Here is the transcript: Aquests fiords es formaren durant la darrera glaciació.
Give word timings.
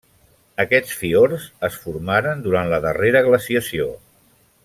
Aquests 0.61 0.93
fiords 1.01 1.43
es 1.69 1.77
formaren 1.83 2.41
durant 2.47 2.73
la 2.73 2.81
darrera 2.87 3.23
glaciació. 3.31 3.89